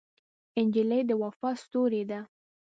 [0.67, 2.19] نجلۍ د وفا ستورې ده.